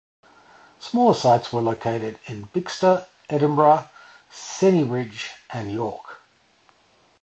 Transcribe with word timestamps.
Smaller 0.79 1.13
sites 1.13 1.53
were 1.53 1.61
located 1.61 2.17
at 2.27 2.51
Bicester, 2.53 3.05
Edinburgh, 3.29 3.87
Sennybridge 4.31 5.27
and 5.51 5.71
York. 5.71 6.21